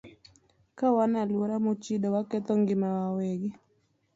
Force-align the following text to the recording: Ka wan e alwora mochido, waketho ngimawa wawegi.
Ka 0.77 0.87
wan 0.95 1.13
e 1.15 1.19
alwora 1.23 1.55
mochido, 1.65 2.07
waketho 2.15 2.53
ngimawa 2.61 2.95
wawegi. 3.07 3.49